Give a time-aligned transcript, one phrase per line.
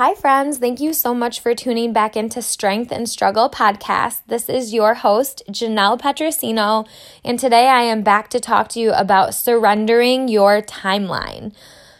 [0.00, 0.56] Hi, friends.
[0.56, 4.22] Thank you so much for tuning back into Strength and Struggle podcast.
[4.28, 6.88] This is your host, Janelle Petrosino,
[7.22, 11.54] and today I am back to talk to you about surrendering your timeline.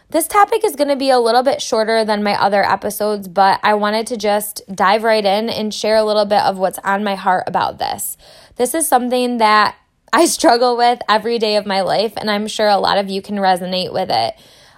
[0.08, 3.60] This topic is going to be a little bit shorter than my other episodes, but
[3.62, 7.04] I wanted to just dive right in and share a little bit of what's on
[7.04, 8.16] my heart about this.
[8.56, 9.76] This is something that
[10.10, 13.20] I struggle with every day of my life, and I'm sure a lot of you
[13.20, 14.36] can resonate with it.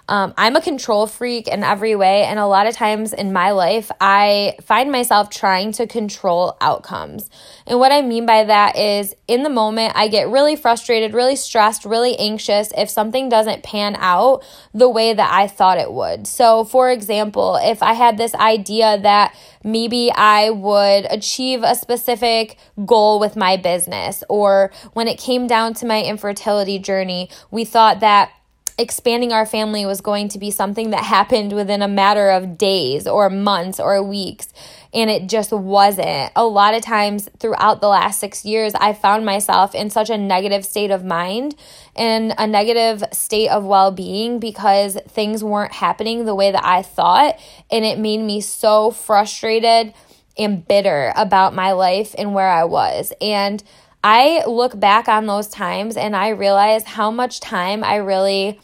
[0.09, 3.51] Um, I'm a control freak in every way, and a lot of times in my
[3.51, 7.29] life, I find myself trying to control outcomes.
[7.65, 11.37] And what I mean by that is in the moment, I get really frustrated, really
[11.37, 16.27] stressed, really anxious if something doesn't pan out the way that I thought it would.
[16.27, 19.33] So, for example, if I had this idea that
[19.63, 25.73] maybe I would achieve a specific goal with my business, or when it came down
[25.75, 28.33] to my infertility journey, we thought that
[28.77, 33.07] expanding our family was going to be something that happened within a matter of days
[33.07, 34.51] or months or weeks.
[34.93, 36.31] And it just wasn't.
[36.35, 40.17] A lot of times throughout the last six years, I found myself in such a
[40.17, 41.55] negative state of mind
[41.95, 46.81] and a negative state of well being because things weren't happening the way that I
[46.81, 47.39] thought.
[47.71, 49.93] And it made me so frustrated
[50.37, 53.13] and bitter about my life and where I was.
[53.21, 53.63] And
[54.03, 58.59] I look back on those times and I realize how much time I really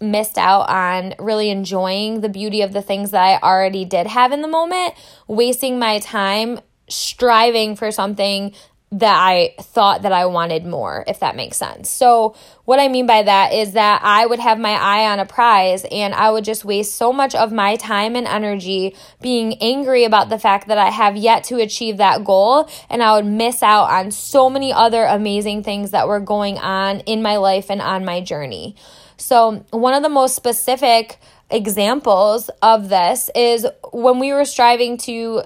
[0.00, 4.32] missed out on really enjoying the beauty of the things that I already did have
[4.32, 4.94] in the moment,
[5.28, 8.52] wasting my time striving for something
[8.92, 11.88] that I thought that I wanted more, if that makes sense.
[11.88, 15.24] So, what I mean by that is that I would have my eye on a
[15.24, 20.04] prize and I would just waste so much of my time and energy being angry
[20.04, 22.68] about the fact that I have yet to achieve that goal.
[22.90, 27.00] And I would miss out on so many other amazing things that were going on
[27.00, 28.76] in my life and on my journey.
[29.16, 31.18] So, one of the most specific
[31.50, 35.42] examples of this is when we were striving to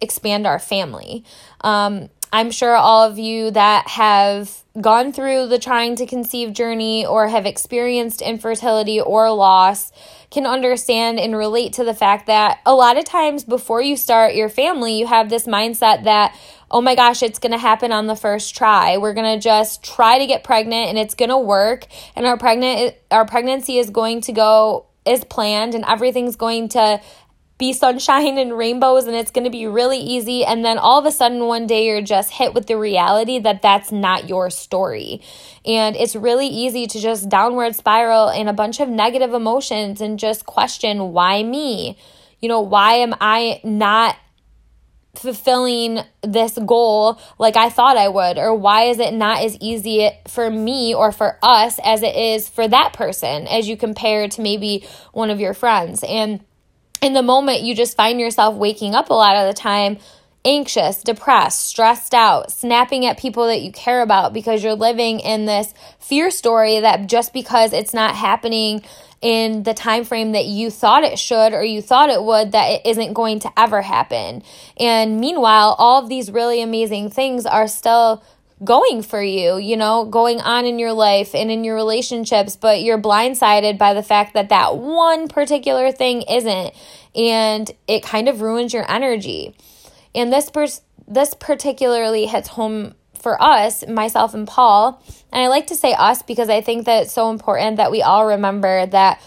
[0.00, 1.24] expand our family.
[1.62, 7.06] Um, I'm sure all of you that have gone through the trying to conceive journey
[7.06, 9.92] or have experienced infertility or loss
[10.32, 14.34] can understand and relate to the fact that a lot of times before you start
[14.34, 16.36] your family, you have this mindset that,
[16.72, 18.96] oh my gosh, it's going to happen on the first try.
[18.96, 22.36] We're going to just try to get pregnant and it's going to work and our
[22.36, 27.00] pregnant our pregnancy is going to go as planned and everything's going to
[27.56, 31.06] be sunshine and rainbows and it's going to be really easy and then all of
[31.06, 35.20] a sudden one day you're just hit with the reality that that's not your story
[35.64, 40.18] and it's really easy to just downward spiral in a bunch of negative emotions and
[40.18, 41.96] just question why me
[42.40, 44.16] you know why am i not
[45.14, 48.36] fulfilling this goal like I thought I would?
[48.36, 52.48] Or why is it not as easy for me or for us as it is
[52.48, 56.02] for that person as you compare to maybe one of your friends?
[56.02, 56.44] And
[57.04, 59.98] in the moment, you just find yourself waking up a lot of the time
[60.46, 65.46] anxious, depressed, stressed out, snapping at people that you care about because you're living in
[65.46, 68.82] this fear story that just because it's not happening
[69.22, 72.70] in the time frame that you thought it should or you thought it would that
[72.70, 74.42] it isn't going to ever happen.
[74.78, 78.22] And meanwhile, all of these really amazing things are still
[78.62, 82.82] going for you, you know, going on in your life and in your relationships, but
[82.82, 86.72] you're blindsided by the fact that that one particular thing isn't
[87.14, 89.56] and it kind of ruins your energy.
[90.14, 95.02] And this pers- this particularly hits home for us, myself and Paul.
[95.32, 98.02] And I like to say us because I think that it's so important that we
[98.02, 99.20] all remember that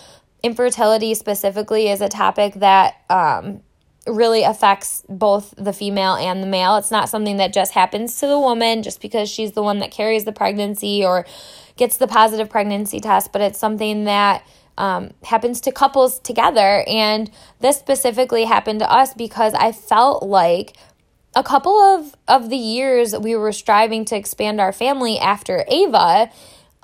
[0.44, 3.62] infertility specifically is a topic that um,
[4.07, 6.78] really affects both the female and the male.
[6.78, 9.91] It's not something that just happens to the woman just because she's the one that
[9.91, 11.25] carries the pregnancy or
[11.75, 14.45] gets the positive pregnancy test, but it's something that
[14.78, 16.84] um, happens to couples together.
[16.88, 17.29] And
[17.59, 20.74] this specifically happened to us because I felt like
[21.35, 26.31] a couple of, of the years we were striving to expand our family after Ava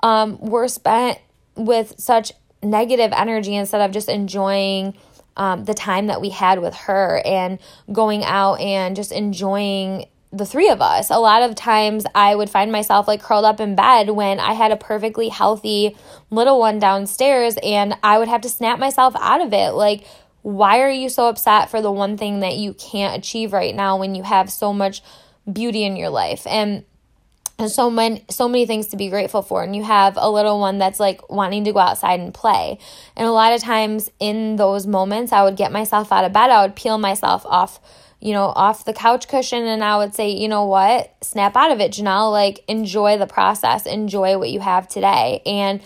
[0.00, 1.18] um, were spent
[1.56, 4.94] with such negative energy instead of just enjoying
[5.36, 7.58] um, the time that we had with her and
[7.92, 11.10] going out and just enjoying the three of us.
[11.10, 14.52] A lot of times I would find myself like curled up in bed when I
[14.54, 15.96] had a perfectly healthy
[16.30, 19.70] little one downstairs and I would have to snap myself out of it.
[19.70, 20.04] Like,
[20.42, 23.96] why are you so upset for the one thing that you can't achieve right now
[23.96, 25.02] when you have so much
[25.50, 26.46] beauty in your life?
[26.46, 26.84] And
[27.68, 29.62] so many so many things to be grateful for.
[29.62, 32.78] And you have a little one that's like wanting to go outside and play.
[33.16, 36.50] And a lot of times in those moments i would get myself out of bed.
[36.50, 37.80] I would peel myself off
[38.20, 39.64] you know off the couch cushion.
[39.64, 41.14] And i would say you know what?
[41.22, 42.32] Snap out of it janelle.
[42.32, 43.86] Like enjoy the process.
[43.86, 45.42] Enjoy what you have today.
[45.46, 45.80] And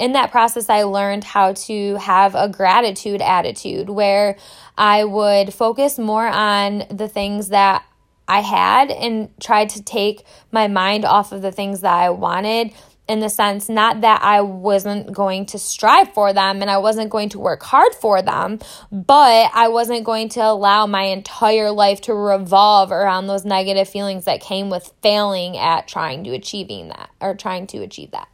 [0.00, 4.38] in that process, I learned how to have a gratitude attitude where
[4.78, 7.84] I would focus more on the things that
[8.30, 12.72] I had and tried to take my mind off of the things that I wanted
[13.08, 17.10] in the sense not that I wasn't going to strive for them and I wasn't
[17.10, 18.60] going to work hard for them,
[18.92, 24.26] but I wasn't going to allow my entire life to revolve around those negative feelings
[24.26, 28.28] that came with failing at trying to achieving that or trying to achieve that.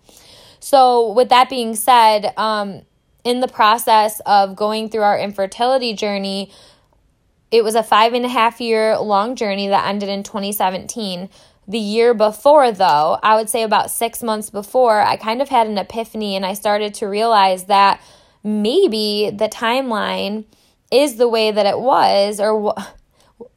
[0.60, 2.82] So, with that being said, um,
[3.24, 6.52] in the process of going through our infertility journey,
[7.50, 11.28] it was a five and a half year long journey that ended in 2017.
[11.68, 15.66] The year before, though, I would say about six months before, I kind of had
[15.66, 18.00] an epiphany and I started to realize that
[18.44, 20.44] maybe the timeline
[20.92, 22.74] is the way that it was, or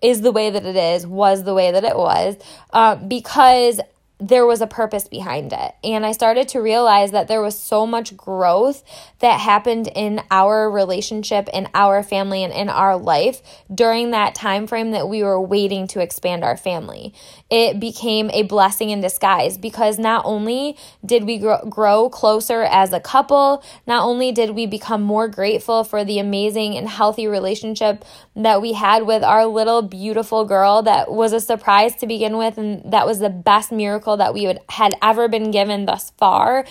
[0.02, 2.38] is the way that it is, was the way that it was,
[2.74, 3.80] uh, because
[4.20, 5.76] there was a purpose behind it.
[5.82, 8.84] And I started to realize that there was so much growth
[9.20, 13.42] that happened in our relationship, in our family, and in our life
[13.74, 17.14] during that time frame that we were waiting to expand our family.
[17.50, 20.76] It became a blessing in disguise because not only
[21.06, 25.86] did we grow, grow closer as a couple, not only did we become more grateful
[25.86, 28.04] for the amazing and healthy relationship
[28.36, 32.58] that we had with our little beautiful girl that was a surprise to begin with,
[32.58, 36.12] and that was the best miracle miracle that we would, had ever been given thus
[36.18, 36.66] far.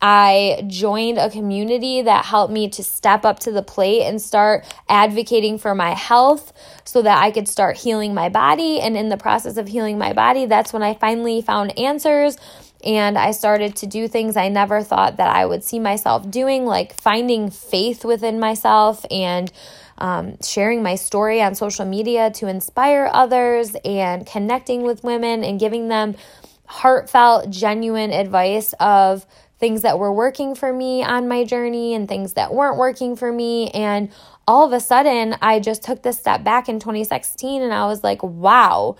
[0.00, 4.64] I joined a community that helped me to step up to the plate and start
[4.88, 6.52] advocating for my health
[6.84, 8.80] so that I could start healing my body.
[8.80, 12.36] And in the process of healing my body, that's when I finally found answers
[12.84, 16.66] and I started to do things I never thought that I would see myself doing,
[16.66, 19.52] like finding faith within myself and
[19.98, 25.60] um, sharing my story on social media to inspire others and connecting with women and
[25.60, 26.16] giving them
[26.72, 29.26] heartfelt, genuine advice of
[29.58, 33.30] things that were working for me on my journey and things that weren't working for
[33.30, 33.68] me.
[33.72, 34.10] And
[34.48, 38.02] all of a sudden, I just took this step back in 2016 and I was
[38.02, 38.96] like, wow,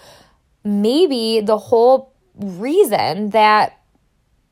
[0.63, 3.79] maybe the whole reason that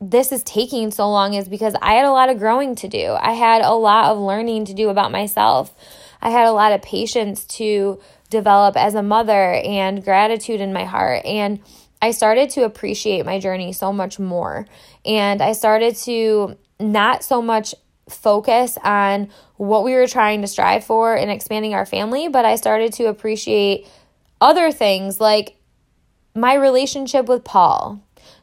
[0.00, 3.19] this is taking so long is because I had a lot of growing to do.
[3.20, 5.75] I had a lot of learning to do about myself.
[6.23, 8.00] I had a lot of patience to
[8.31, 11.23] develop as a mother and gratitude in my heart.
[11.26, 11.61] And
[12.02, 14.67] I started to appreciate my journey so much more.
[15.05, 17.75] And I started to not so much
[18.08, 22.56] focus on what we were trying to strive for in expanding our family, but I
[22.56, 23.87] started to appreciate
[24.41, 25.56] other things like
[26.35, 28.02] my relationship with Paul,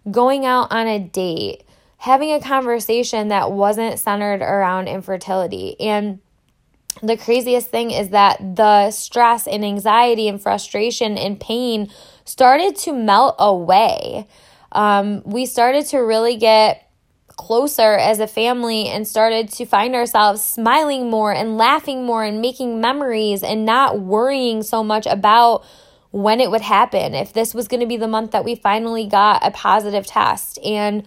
[0.10, 1.64] going out on a date,
[1.98, 5.80] having a conversation that wasn't centered around infertility.
[5.80, 6.20] And
[7.02, 11.92] the craziest thing is that the stress and anxiety and frustration and pain
[12.28, 14.28] started to melt away.
[14.72, 16.84] Um, we started to really get
[17.38, 22.42] closer as a family and started to find ourselves smiling more and laughing more and
[22.42, 25.64] making memories and not worrying so much about
[26.12, 29.06] when it would happen, if this was going to be the month that we finally
[29.06, 30.58] got a positive test.
[30.66, 31.06] And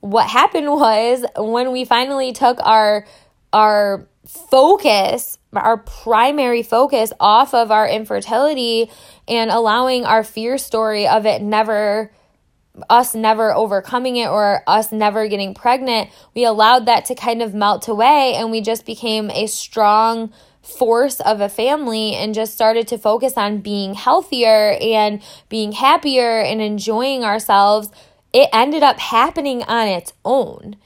[0.00, 3.06] what happened was when we finally took our
[3.52, 8.90] our focus, our primary focus off of our infertility
[9.28, 12.10] and allowing our fear story of it never
[12.90, 17.54] us never overcoming it or us never getting pregnant, we allowed that to kind of
[17.54, 20.30] melt away and we just became a strong
[20.60, 26.40] force of a family and just started to focus on being healthier and being happier
[26.40, 27.90] and enjoying ourselves.
[28.32, 30.76] It ended up happening on its own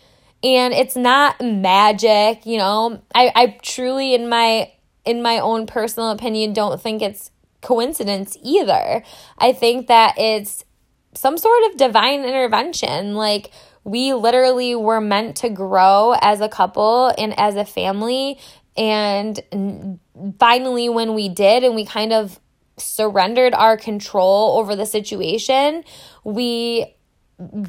[0.42, 3.02] and it's not magic you know.
[3.14, 4.72] I i truly in my
[5.04, 7.30] in my own personal opinion don't think it's
[7.60, 9.02] coincidence either.
[9.38, 10.64] I think that it's
[11.14, 13.14] some sort of divine intervention.
[13.14, 13.50] Like
[13.84, 18.38] we literally were meant to grow as a couple and as a family.
[18.76, 19.98] And
[20.38, 22.38] finally when we did and we kind of
[22.76, 25.84] surrendered our control over the situation
[26.24, 26.94] we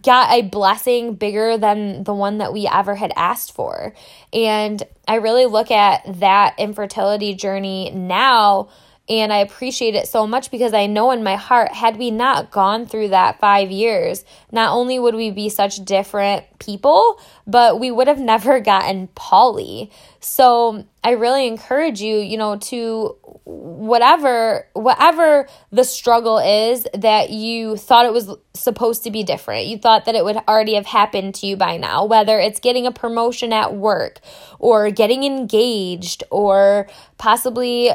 [0.02, 3.94] got a blessing bigger than the one that we ever had asked for.
[4.34, 8.70] And I really look at that infertility journey now
[9.12, 12.50] and I appreciate it so much because I know in my heart, had we not
[12.50, 17.92] gone through that five years, not only would we be such different people, but we
[17.92, 19.92] would have never gotten Polly.
[20.22, 27.76] So I really encourage you, you know, to whatever whatever the struggle is that you
[27.76, 29.68] thought it was supposed to be different.
[29.68, 32.88] You thought that it would already have happened to you by now, whether it's getting
[32.88, 34.22] a promotion at work
[34.58, 36.88] or getting engaged or
[37.18, 37.90] possibly,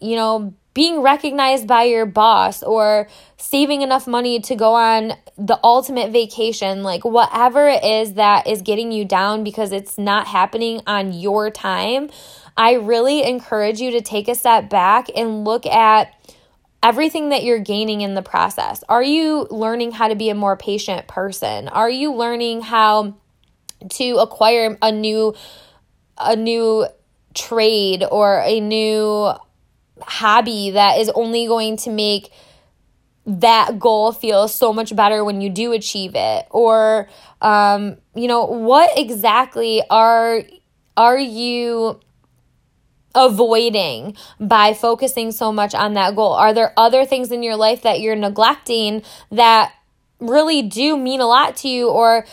[0.00, 5.58] you know, being recognized by your boss or saving enough money to go on the
[5.62, 10.80] ultimate vacation, like whatever it is that is getting you down because it's not happening
[10.86, 12.08] on your time,
[12.56, 16.14] I really encourage you to take a step back and look at
[16.82, 18.82] everything that you're gaining in the process.
[18.88, 21.68] Are you learning how to be a more patient person?
[21.68, 23.14] Are you learning how
[23.90, 25.34] to acquire a new
[26.18, 26.86] a new
[27.34, 29.32] trade or a new
[30.06, 32.32] hobby that is only going to make
[33.24, 36.46] that goal feel so much better when you do achieve it?
[36.50, 37.08] Or
[37.40, 40.42] um, you know what exactly are
[40.96, 42.00] are you
[43.14, 46.32] avoiding by focusing so much on that goal?
[46.32, 49.72] Are there other things in your life that you're neglecting that
[50.18, 52.24] really do mean a lot to you or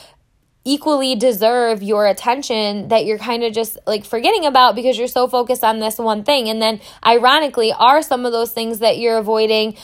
[0.65, 5.27] equally deserve your attention that you're kind of just like forgetting about because you're so
[5.27, 6.49] focused on this one thing.
[6.49, 9.75] And then, ironically, are some of those things that you're avoiding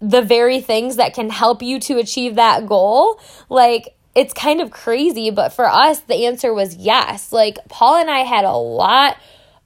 [0.00, 3.20] the very things that can help you to achieve that goal?
[3.48, 7.32] Like, it's kind of crazy, but for us, the answer was yes.
[7.32, 9.16] Like, Paul and I had a lot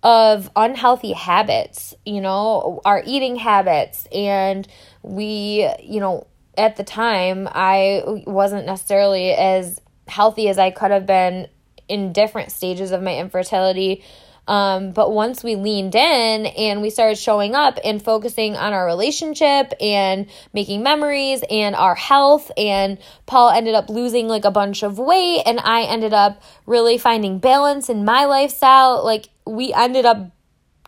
[0.02, 4.66] of unhealthy habits, you know, our eating habits, and
[5.02, 11.06] we, you know, at the time, I wasn't necessarily as healthy as I could have
[11.06, 11.48] been
[11.88, 14.04] in different stages of my infertility.
[14.46, 18.86] Um, but once we leaned in and we started showing up and focusing on our
[18.86, 22.96] relationship and making memories and our health, and
[23.26, 27.40] Paul ended up losing like a bunch of weight, and I ended up really finding
[27.40, 29.04] balance in my lifestyle.
[29.04, 30.30] Like, we ended up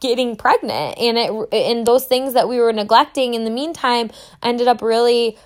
[0.01, 4.11] getting pregnant, and it and those things that we were neglecting in the meantime
[4.43, 5.37] ended up really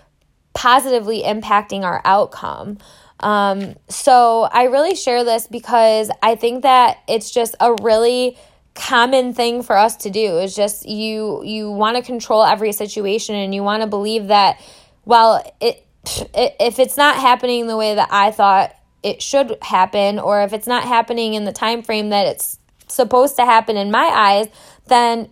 [0.53, 2.79] positively impacting our outcome.
[3.21, 8.37] Um, so I really share this because I think that it's just a really
[8.75, 10.39] common thing for us to do.
[10.39, 14.61] Is just you you want to control every situation and you want to believe that
[15.05, 15.87] well it,
[16.35, 20.53] it if it's not happening the way that I thought it should happen or if
[20.53, 24.49] it's not happening in the time frame that it's supposed to happen in my eyes
[24.87, 25.29] then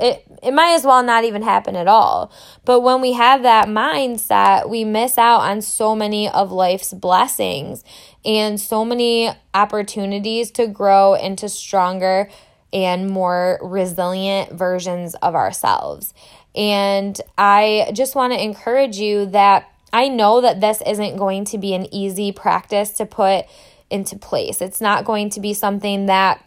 [0.00, 2.32] it it might as well not even happen at all.
[2.64, 7.84] But when we have that mindset, we miss out on so many of life's blessings
[8.24, 12.28] and so many opportunities to grow into stronger
[12.72, 16.12] and more resilient versions of ourselves.
[16.54, 21.58] And I just want to encourage you that I know that this isn't going to
[21.58, 23.44] be an easy practice to put
[23.90, 24.60] into place.
[24.60, 26.44] It's not going to be something that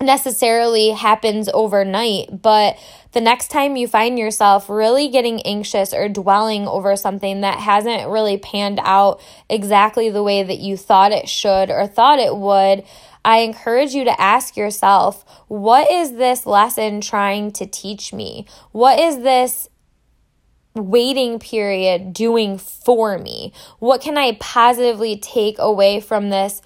[0.00, 2.78] necessarily happens overnight, but
[3.12, 8.10] the next time you find yourself really getting anxious or dwelling over something that hasn't
[8.10, 12.84] really panned out exactly the way that you thought it should or thought it would,
[13.24, 18.46] I encourage you to ask yourself, what is this lesson trying to teach me?
[18.72, 19.68] What is this
[20.74, 23.52] waiting period doing for me?
[23.78, 26.60] What can I positively take away from this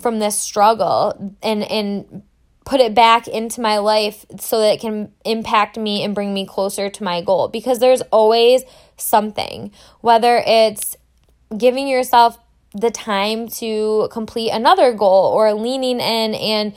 [0.00, 2.22] from this struggle and and
[2.70, 6.46] put it back into my life so that it can impact me and bring me
[6.46, 8.62] closer to my goal because there's always
[8.96, 9.72] something,
[10.02, 10.96] whether it's
[11.58, 12.38] giving yourself
[12.72, 16.72] the time to complete another goal or leaning in and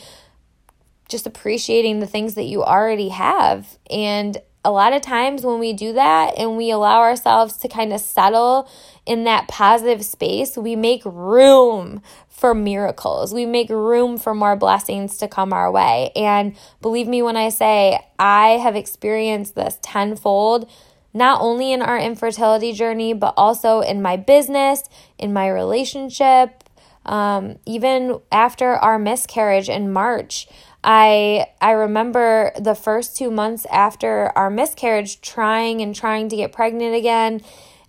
[1.09, 3.77] just appreciating the things that you already have.
[3.87, 4.35] And
[4.65, 7.99] a lot of times when we do that and we allow ourselves to kind of
[7.99, 8.69] settle
[9.05, 13.33] in that positive space, we make room for miracles.
[13.33, 16.11] We make room for more blessings to come our way.
[16.15, 20.69] And believe me when I say, I have experienced this tenfold,
[21.13, 24.83] not only in our infertility journey, but also in my business,
[25.17, 26.63] in my relationship,
[27.05, 30.47] um, even after our miscarriage in March.
[30.83, 36.51] I I remember the first 2 months after our miscarriage trying and trying to get
[36.51, 37.41] pregnant again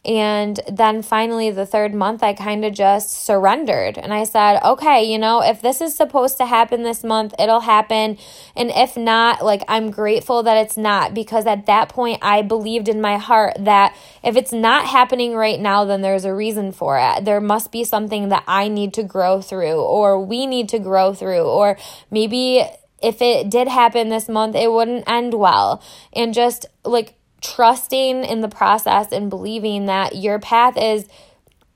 [0.05, 5.03] and then finally, the third month, I kind of just surrendered and I said, okay,
[5.03, 8.19] you know, if this is supposed to happen this month, it'll happen.
[8.55, 12.89] And if not, like, I'm grateful that it's not because at that point, I believed
[12.91, 16.99] in my heart that if it's not happening right now, then there's a reason for
[16.99, 17.25] it.
[17.25, 21.15] There must be something that I need to grow through or we need to grow
[21.15, 21.79] through, or
[22.11, 22.63] maybe
[23.03, 25.83] if it did happen this month, it wouldn't end well.
[26.13, 31.07] And just like, trusting in the process and believing that your path is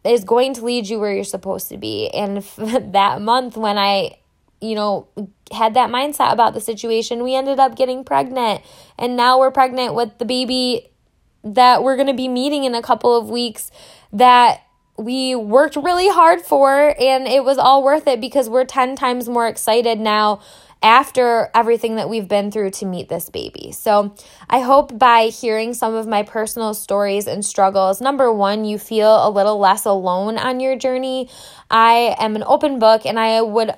[0.05, 2.09] is going to lead you where you're supposed to be.
[2.09, 2.43] And
[2.93, 4.17] that month when I,
[4.61, 5.09] you know,
[5.53, 8.63] had that mindset about the situation, we ended up getting pregnant.
[8.99, 10.89] And now we're pregnant with the baby
[11.45, 13.71] that we're going to be meeting in a couple of weeks
[14.13, 14.63] that
[14.97, 19.29] we worked really hard for and it was all worth it because we're 10 times
[19.29, 20.41] more excited now
[20.83, 23.73] after everything that we've been through to meet this baby.
[23.73, 24.15] So,
[24.49, 29.27] I hope by hearing some of my personal stories and struggles, number one, you feel
[29.27, 31.29] a little less alone on your journey.
[31.71, 33.75] I am an open book and I would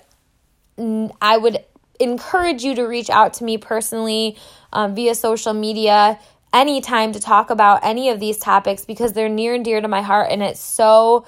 [1.20, 1.64] I would
[1.98, 4.38] encourage you to reach out to me personally
[4.72, 6.18] um, via social media
[6.52, 10.02] anytime to talk about any of these topics because they're near and dear to my
[10.02, 11.24] heart and it's so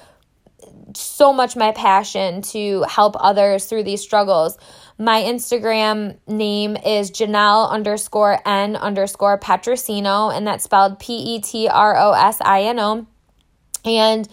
[0.95, 4.59] so much my passion to help others through these struggles.
[4.99, 11.69] My Instagram name is Janelle underscore N underscore Petrosino, and that's spelled P E T
[11.69, 13.07] R O S I N O.
[13.85, 14.29] And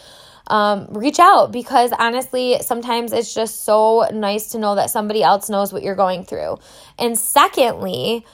[0.47, 5.49] um, reach out because honestly, sometimes it's just so nice to know that somebody else
[5.49, 6.57] knows what you're going through.
[6.97, 8.25] And secondly,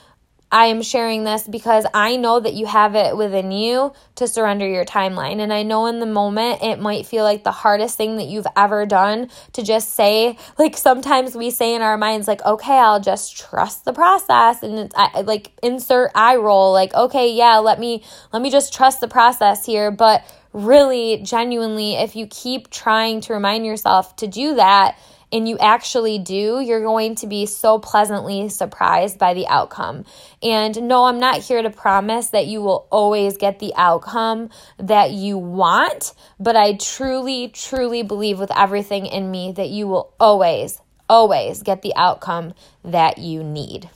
[0.51, 4.67] I am sharing this because I know that you have it within you to surrender
[4.67, 5.39] your timeline.
[5.39, 8.47] And I know in the moment it might feel like the hardest thing that you've
[8.55, 13.01] ever done to just say, like sometimes we say in our minds, like, okay, I'll
[13.01, 14.63] just trust the process.
[14.63, 18.73] And it's I, like insert eye roll, like, okay, yeah, let me, let me just
[18.73, 19.91] trust the process here.
[19.91, 20.23] But
[20.53, 24.97] really, genuinely, if you keep trying to remind yourself to do that,
[25.31, 30.05] and you actually do, you're going to be so pleasantly surprised by the outcome.
[30.41, 35.11] And no, I'm not here to promise that you will always get the outcome that
[35.11, 40.81] you want, but I truly, truly believe with everything in me that you will always,
[41.09, 42.53] always get the outcome
[42.83, 43.89] that you need.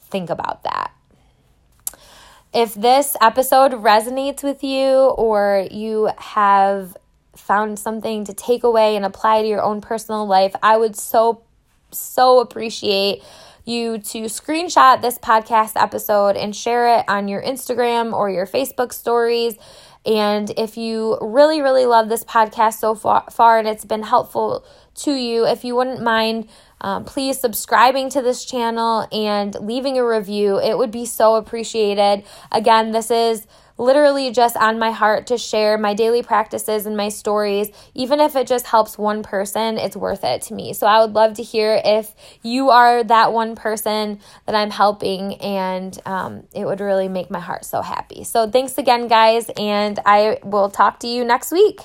[0.00, 0.92] Think about that.
[2.54, 6.96] If this episode resonates with you or you have
[7.46, 11.42] found something to take away and apply to your own personal life, I would so,
[11.90, 13.22] so appreciate
[13.64, 18.92] you to screenshot this podcast episode and share it on your Instagram or your Facebook
[18.92, 19.56] stories.
[20.04, 24.64] And if you really, really love this podcast so far, far and it's been helpful
[24.96, 26.48] to you, if you wouldn't mind,
[26.80, 30.60] um, please subscribing to this channel and leaving a review.
[30.60, 32.24] It would be so appreciated.
[32.52, 33.46] Again, this is
[33.78, 37.70] literally just on my heart to share my daily practices and my stories.
[37.94, 40.72] Even if it just helps one person, it's worth it to me.
[40.72, 45.34] So I would love to hear if you are that one person that I'm helping,
[45.36, 48.24] and um, it would really make my heart so happy.
[48.24, 51.80] So thanks again, guys, and I will talk to you next week.